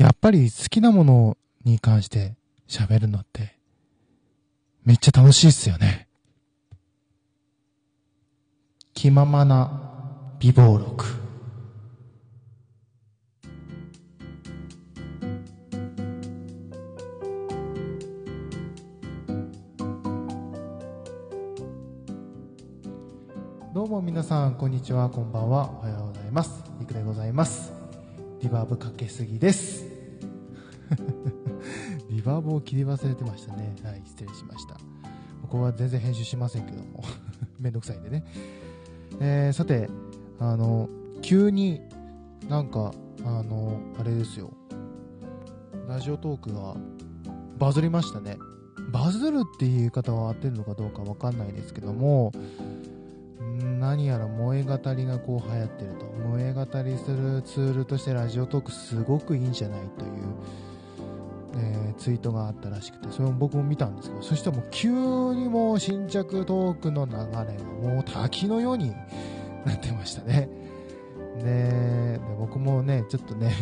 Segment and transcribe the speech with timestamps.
[0.00, 2.34] やっぱり好きなものに関して
[2.66, 3.54] 喋るのって、
[4.82, 6.08] めっちゃ楽しいっすよね。
[8.94, 9.92] 気ままな
[10.38, 11.04] 美貌録。
[23.74, 26.64] どうも皆さん、こんにちは、こんばんは、おはようございます。
[26.80, 27.79] りくでございます。
[28.40, 29.84] リバーブかけすぎです。
[32.08, 33.74] リバーブを切り忘れてましたね。
[33.84, 34.74] はい、失礼しました。
[35.42, 37.04] ここは全然編集しませんけども、
[37.60, 38.24] めんどくさいんでね。
[39.20, 39.90] えー、さて、
[40.38, 40.88] あの、
[41.20, 41.82] 急に
[42.48, 44.50] なんか、あの、あれですよ。
[45.86, 46.76] ラジオトークが
[47.58, 48.38] バズりましたね。
[48.90, 52.32] バズるっていう言い方は合ってるのかどうかわかんないですけども、
[53.80, 56.06] 何やら萌え語りがこう流行ってると。
[56.22, 60.12] 萌え語りするツールとしてラジオトークすごくいいんじゃないという、
[61.56, 68.90] えーツイートがあったらしくて、それも僕も見たんですけど、そしたらもう急にもう新着トークの流れがもう滝のように
[69.66, 70.48] なってましたね。
[71.42, 73.52] で僕もね、ちょっとね、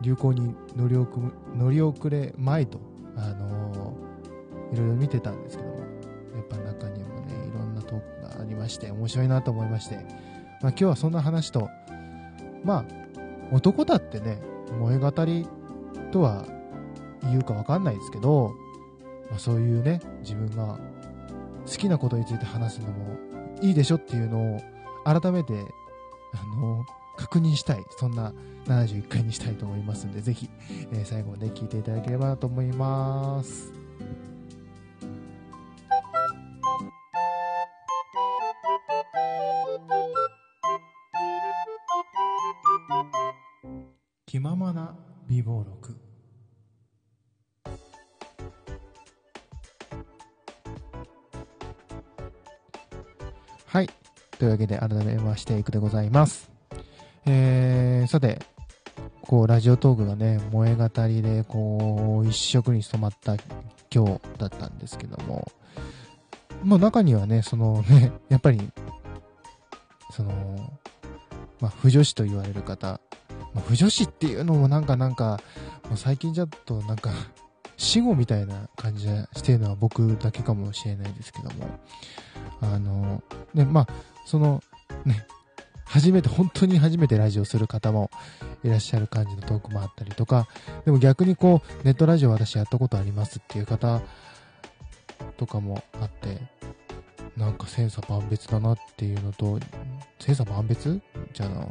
[0.00, 1.10] 流行に乗り遅
[1.56, 2.78] 乗り遅れまいと、
[3.16, 4.12] あのー
[4.74, 5.84] いろいろ見てたんですけども、や
[6.40, 7.11] っぱ中にもね、いろんな
[8.42, 10.04] ありまして、面白いなと思いまして、まあ
[10.68, 11.68] 今日はそんな話と、
[12.64, 12.84] まあ、
[13.52, 14.40] 男だってね、
[14.80, 15.46] 萌え語り
[16.10, 16.46] とは
[17.22, 18.54] 言うかわかんないですけど、
[19.30, 20.78] まあ、そういうね、自分が
[21.66, 23.16] 好きなことについて話すのも
[23.60, 24.60] いいでしょっていうのを
[25.04, 25.54] 改めて、
[26.34, 26.84] あの、
[27.16, 27.84] 確認したい。
[27.96, 28.32] そんな
[28.66, 30.48] 71回にしたいと思いますんで、ぜひ、
[30.92, 33.81] えー最後まで聞いていただければなと思います。
[45.32, 45.96] な美貌録。
[53.64, 53.88] はい。
[54.38, 56.50] というわけで、改めまして、いくでございます。
[57.24, 58.40] えー、さて、
[59.22, 63.36] こう、ラジオトークがね、萌え語りで、こう、一色に染まった
[63.90, 65.50] 今日だったんですけども、
[66.62, 68.60] まあ中にはね、そのね、やっぱり、
[70.10, 70.78] その、
[71.60, 73.00] まあ、不女子と言われる方、
[73.54, 75.40] まあ、不女子っていうのもなんかなんか、
[75.88, 77.10] もう最近じゃとなんか、
[77.76, 81.80] 死後みたいな感じがしてるのは僕だけかもしれないですけども、
[82.60, 83.22] あの、
[83.54, 83.88] ね、まあ、
[84.24, 84.62] その、
[85.04, 85.26] ね、
[85.84, 88.10] 初めて、本当に初めてラジオする方も
[88.62, 90.48] いらっしゃる感じのトークもあったりとか、
[90.84, 94.00] でも逆にこう、ネットラジオ私やったことありますっていう方
[95.36, 96.38] とかもあって、
[97.36, 99.58] なんか千差万別だなっていうのと、
[100.18, 101.00] 千差万別？
[101.32, 101.68] じゃあな、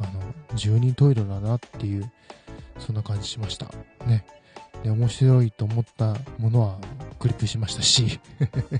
[0.00, 0.10] あの、
[0.54, 2.10] 十人十色だなっていう、
[2.78, 3.66] そんな感じしました。
[4.06, 4.24] ね。
[4.82, 6.78] で、面白いと思ったものは
[7.18, 8.20] クリップしましたし、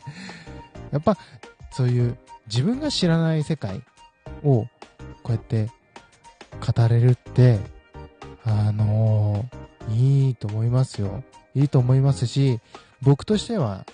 [0.91, 1.17] やっぱ、
[1.73, 3.83] そういう自分が知らない世界
[4.43, 4.67] を
[5.23, 5.71] こうやって
[6.61, 7.61] 語れるって、
[8.45, 9.45] あの
[9.91, 11.23] いいと思いますよ。
[11.55, 12.61] いいと思いますし、
[13.03, 13.85] 僕としては、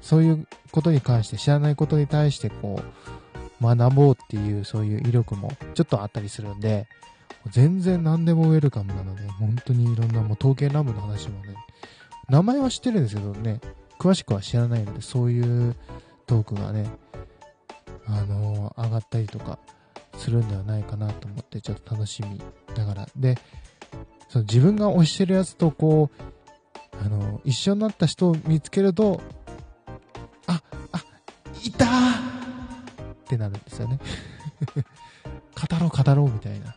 [0.00, 3.19] そういうことに関して、知らないことに対してこう、
[3.60, 6.86] 学ぼうっていうそういう威力もちょっとあったりするんで、
[7.50, 11.54] 全然何でもウェルカムなので、本当にいろんなもう統計ラムの話もね、
[12.28, 13.60] 名前は知ってるんですけどね、
[13.98, 15.76] 詳しくは知らないので、そういう
[16.26, 16.90] トークがね、
[18.06, 19.58] あの上がったりとか
[20.16, 22.40] するんではないかなと思って、ちょっと楽しみ
[22.76, 23.08] ながら。
[23.16, 23.38] で、
[24.28, 26.22] その自分が推してるやつとこう、
[27.04, 29.20] あの一緒になった人を見つけると、
[33.30, 33.98] ってなるんですよね。
[34.74, 36.74] 語ろう語ろうみたいな。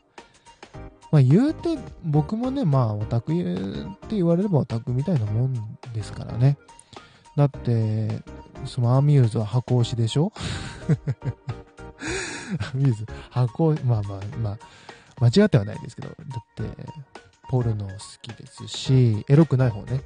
[1.11, 6.57] まあ言うて、僕もね、まあオタクって言われればオタクみたいなもんですからね。
[7.35, 8.21] だって、
[8.65, 10.31] そのアミューズは箱推しでしょ？
[12.59, 14.57] アミューズ、箱、まあまあまあ、
[15.25, 16.17] 間違ってはないですけど、だっ
[16.55, 16.63] て、
[17.49, 20.01] ポルノ好きですし、エロくない方ね、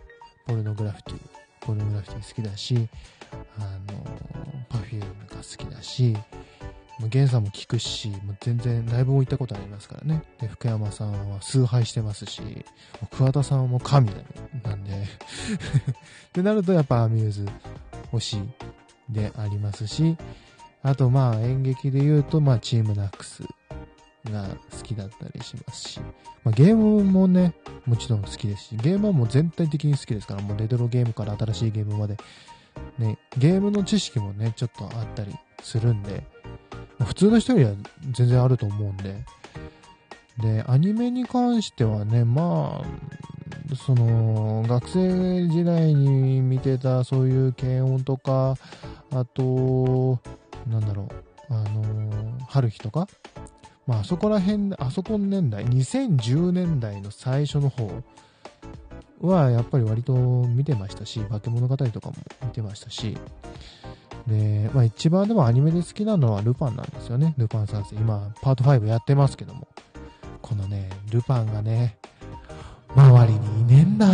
[0.45, 1.19] ポルノグラフィティ、
[1.61, 2.87] ポルノグラフィティ好きだし、
[3.59, 4.05] あの、
[4.69, 6.15] Perfume が好きだし、
[6.99, 10.23] もうゲンさんも聞くし、もう全然ライブも行ったことありますからね。
[10.39, 12.41] で、福山さんは崇拝してますし、
[13.11, 14.09] 桑田さんはもう神
[14.63, 15.05] なんで、 っ
[16.33, 17.47] てなるとやっぱアミューズ
[18.11, 18.41] 推し
[19.09, 20.17] でありますし、
[20.81, 23.43] あとまあ演劇で言うとまあチームナックス
[24.31, 25.99] が好きだったりしますし、
[26.43, 27.53] まあ、ゲームもね、
[27.85, 32.17] もちろん好きですし、ゲームはもう全体的に好きですから、もうレトロゲームから新しいゲームまで、
[32.97, 36.23] ね、ゲームの知識もね、ちょっとあったりするんで、
[36.99, 37.71] 普通の人よりは
[38.11, 39.23] 全然あると思うんで、
[40.39, 48.55] で、アニメに関してはね、まあ、その、学生時代に見てたそういう軽音とか、
[49.11, 50.19] あと、
[50.69, 51.07] なんだろ
[51.49, 53.07] う、あの、春日とか、
[53.87, 57.89] まあ、あそこら辺、あそこの年代、2010年代の最初の方
[59.21, 63.17] は、やっぱり割と見てましたし、化け物語とかも見てましたし、
[64.27, 67.33] で、まあ一番でもアニメで好きなのはルパンなんですよね。
[67.37, 67.95] ルパン三世。
[67.95, 69.67] 今、パート5やってますけども。
[70.41, 71.97] このね、ルパンがね、
[72.95, 74.07] 周りにいねえんだ。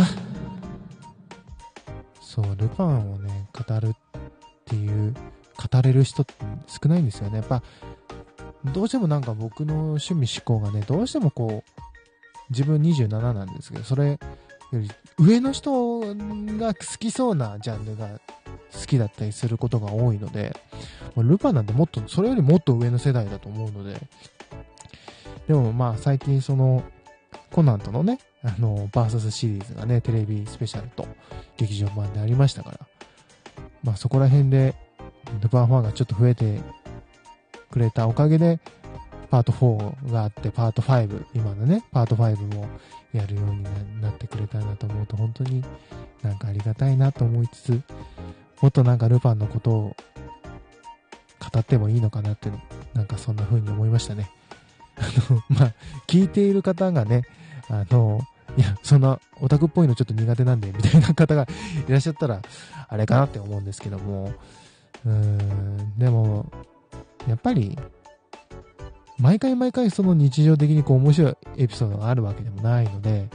[2.20, 3.92] そう、ルパンをね、語るっ
[4.64, 5.14] ていう、
[5.72, 6.34] 語れる人って
[6.66, 7.36] 少ないんですよね。
[7.36, 7.62] やっぱ、
[8.72, 11.80] どうしてもなんか僕の趣味思考がね、どうしてもこう、
[12.50, 14.18] 自分27なんですけど、それよ
[14.72, 18.08] り上の人が好きそうなジャンルが
[18.78, 20.56] 好きだったりすることが多いので、
[21.14, 24.00] まルパンなんてもっと、それよりもっと上の世代だと思うので、
[25.46, 26.82] でもまあ最近その、
[27.50, 31.06] コナンとのね、あの、バーサスシリーズがね、テレビスペシャルと
[31.56, 32.80] 劇場版でありましたから、
[33.82, 34.74] まあそこら辺で、
[35.40, 36.60] ルパンファンがちょっと増えて
[37.70, 38.58] くれたおかげで、
[39.30, 42.68] パート4があって、パート5、今のね、パート5も
[43.12, 43.64] やるように
[44.00, 45.64] なってくれたなと思うと、本当に
[46.22, 47.82] なんかありがたいなと思いつつ、
[48.60, 49.96] もっとなんかルパンのことを
[51.52, 52.60] 語ってもいいのかなっていうの、
[52.94, 54.30] なんかそんな風に思いましたね。
[54.96, 55.02] あ
[55.32, 55.72] の、まあ、
[56.06, 57.22] 聞いている方がね、
[57.68, 58.20] あの、
[58.56, 61.46] いや、そんなオタクっぽいのちょっと苦手なんで、みたいな方が
[61.88, 62.40] いらっしゃったら、
[62.88, 64.32] あれかなって思うんですけども、
[65.04, 66.50] うーん、でも、
[67.28, 67.78] やっぱり、
[69.18, 73.28] 毎回毎回その日常的にこう面白いエピソードがあるわけでもないので、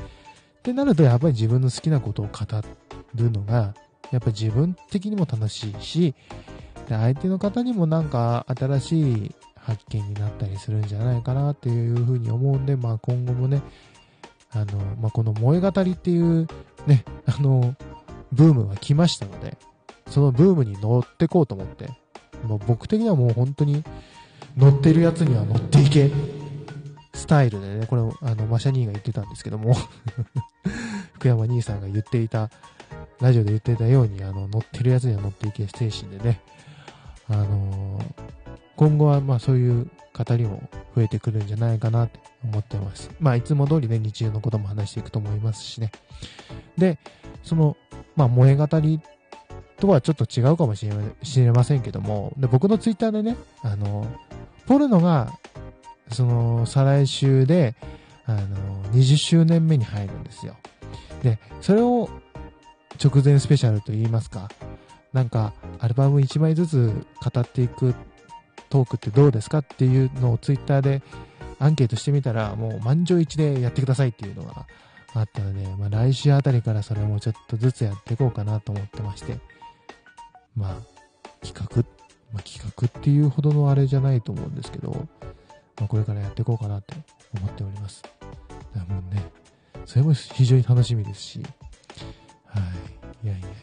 [0.60, 2.32] ってなるとやっぱり自分の好きなことを語
[3.16, 3.74] るのが、
[4.12, 6.16] やっぱ自分的にも楽しいし、
[6.88, 13.62] で相手の方にもなんか新しい発見になったりするんじゃないかなっていうふうに思うんで、まあ今後もね、
[14.52, 16.48] あの、まあこの萌え語りっていう
[16.88, 17.76] ね、あの、
[18.32, 19.58] ブームが来ましたので、
[20.08, 21.90] そのブームに乗ってこうと思って、
[22.44, 23.84] もう僕的にはもう本当に
[24.58, 26.10] 乗ってるやつには乗っていけ
[27.14, 29.76] スタイルでね、これあの、マシャ兄が言ってたんですけども。
[31.20, 32.50] 福山兄さんが言っていた、
[33.20, 36.40] ラジオで言っていたように、あの、乗ってるやつには乗っていけ精神でね、
[37.28, 38.04] あのー、
[38.78, 40.64] 今後はまあそういう語りも
[40.96, 43.12] 増えてくるんじゃないかなって思ってます。
[43.20, 45.92] まあいつも通りね、日常のことも話していくと思いますしね。
[46.78, 46.98] で、
[47.44, 47.76] その、
[48.16, 49.02] まあ萌え語り
[49.78, 54.08] とはちょっと違うかもしれませんけども、で僕のツイッターでね、あの、
[54.66, 55.38] ポルノが、
[56.12, 57.76] その、再来週で、
[58.26, 60.56] あの、20周年目に入るんですよ。
[61.24, 62.10] で、それを
[63.04, 64.50] 直前スペシャルと言いますか、
[65.14, 67.96] なんか、アルバム1枚ずつ語っていく
[68.70, 71.02] トークってどうですかっていうのをツイッターで
[71.60, 74.68] アンケートしてみたら、もう満場一でやってくださいっていうのが
[75.14, 79.40] あったので、まあ来週あたりからそれもちょっとずつやっていこうかなと思ってまして、
[80.56, 81.84] まあ、企画、
[82.34, 85.08] まあ、企画っていうほどのあれじゃないと思うんですけど、
[85.78, 86.96] まあ、これからやっていこうかなと
[87.42, 88.04] 思っております。
[88.74, 89.24] だからもうね、
[89.86, 91.44] それも非常に楽しみですし、
[92.46, 92.60] は
[93.24, 93.28] い。
[93.28, 93.58] いやいやいや。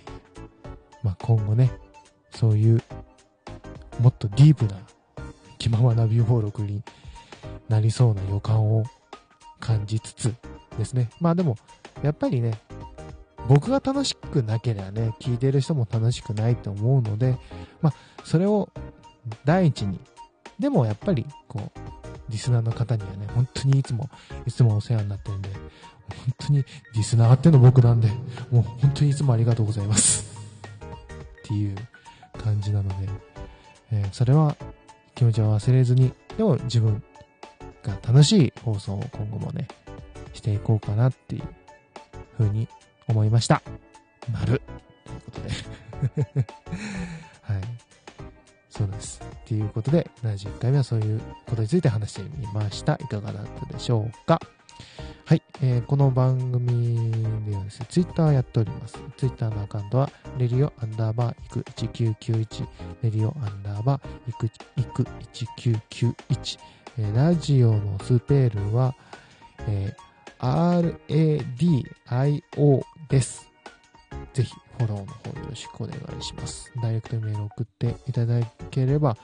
[1.02, 1.70] まあ、今後ね、
[2.30, 2.82] そういう、
[4.00, 4.76] もっとディープな
[5.58, 6.82] 気ままなビューフォー録に
[7.68, 8.84] なりそうな予感を
[9.60, 10.34] 感じつつ
[10.78, 11.10] ですね。
[11.20, 11.56] まあでも、
[12.02, 12.58] やっぱりね、
[13.48, 17.38] 僕が楽しくなければね、聞いてる人も楽しくないと思うので、
[17.80, 18.68] まあ、それを
[19.44, 20.00] 第一に、
[20.58, 21.78] でもやっぱり、こう、
[22.28, 24.10] リスナーの方にはね、本当にいつも、
[24.46, 25.38] いつもお世話になってる、
[26.46, 28.08] 当にリスナーっての僕なんで、
[28.50, 30.36] もう本当にいつもありがとうございます。
[31.44, 31.76] っていう
[32.38, 33.08] 感じなので、
[33.92, 34.56] えー、それは
[35.14, 37.02] 気持ちは忘れずに、でも自分
[37.82, 39.68] が楽しい放送を今後もね、
[40.32, 41.42] していこうかなっていう
[42.38, 42.68] 風に
[43.08, 43.62] 思いました。
[44.32, 44.60] 丸。
[45.04, 46.46] ということで
[47.42, 47.62] はい。
[48.70, 49.20] そうです。
[49.46, 52.98] ということで、71回目はそういうことについて話してみました。
[53.00, 54.40] いかがだったでしょうか、
[55.62, 57.10] えー、この番組
[57.46, 58.98] ではですね、ツイッターやっております。
[59.16, 62.66] ツイッターのアカウントは、レリオアンダーバーイク1991、
[63.02, 64.46] レリオアンダーバーイク
[64.76, 66.58] イク1991、
[66.98, 68.94] えー、ラジオのスペルは、
[69.66, 73.50] えー、RADIO です。
[74.34, 76.70] ぜひ、フォローの方よろしくお願いします。
[76.82, 79.16] ダイレクトメール送っていただければ、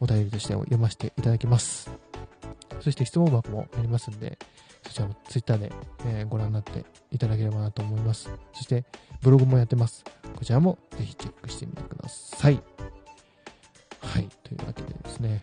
[0.00, 1.90] お便りとして読ませていただきます。
[2.80, 4.38] そして質問箱もありますんで、
[4.88, 5.72] そちらも Twitter で、
[6.06, 8.30] えー、ご覧になっていただければなと思います。
[8.54, 8.84] そして、
[9.20, 10.02] ブログもやってます。
[10.34, 12.62] こちらもぜひチェックしてみてください。
[14.00, 14.28] はい。
[14.42, 15.42] というわけでですね。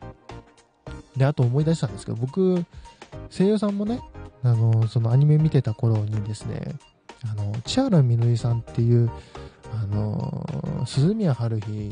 [1.16, 2.66] で、あと思い出したんですけど、僕、
[3.30, 4.02] 声優さんもね、
[4.44, 6.76] あの、そのアニメ見てた頃にですね、
[7.24, 9.12] あの、千原みのりさんっていう、
[9.74, 10.46] あの、
[10.86, 11.92] 鈴宮春日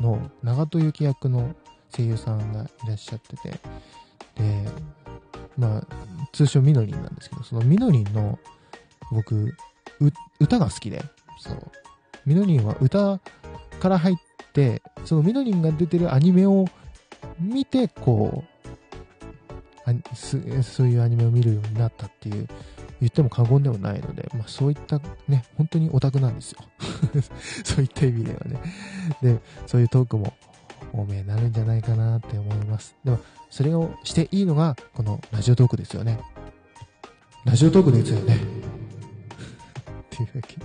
[0.00, 1.54] の長戸幸役の
[1.94, 3.50] 声優さんがいらっしゃってて、
[4.36, 4.68] で、
[5.56, 5.86] まあ、
[6.32, 8.38] 通称みのりんなんですけど、そのみのりんの、
[9.10, 9.54] 僕、
[10.40, 11.02] 歌が好きで、
[11.38, 11.70] そう。
[12.26, 13.20] みのりんは歌
[13.80, 14.16] から入っ
[14.52, 16.66] て、そのみのりんが出てるアニメを
[17.38, 18.58] 見て、こう、
[20.62, 22.46] そういうアニメを見るようになったっていう、
[23.00, 26.60] 言っても過言ではないので、まあそういったね、本当にオタクなんですよ。
[27.64, 28.60] そういった意味ではね。
[29.22, 30.34] で、そういうトークも
[30.92, 32.94] 多めになるんじゃないかなって思います。
[33.04, 36.20] でも、それをしていいのが、このラジオトークですよね。
[37.44, 38.36] ラジオトークですよね。
[38.36, 38.38] っ
[40.10, 40.56] ていうわけ。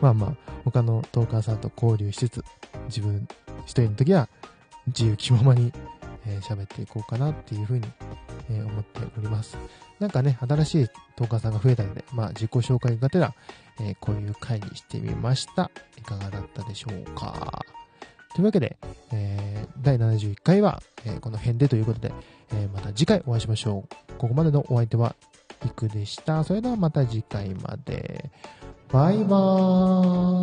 [0.00, 2.44] まあまあ、他のトーカーさんと交流しつつ、
[2.86, 3.26] 自分
[3.64, 4.28] 一人の時は
[4.86, 5.72] 自由気ままに
[6.26, 7.88] えー、喋っていこうかなっていうふうに、
[8.50, 9.56] えー、思っております。
[9.98, 13.34] なんかね、新しいトーカーさんが増えたので、まあ自己紹介がてら、
[13.80, 15.70] えー、こういう回にしてみました。
[15.98, 17.60] いかがだったでしょうか？
[18.34, 18.76] というわけで、
[19.12, 22.12] えー、第71回は、えー、この辺でということで、
[22.52, 24.12] えー、また次回お会いしましょう。
[24.18, 25.14] ここまでのお相手は、
[25.64, 26.44] いくでした。
[26.44, 28.30] それではまた次回まで。
[28.90, 30.41] バイバーイ。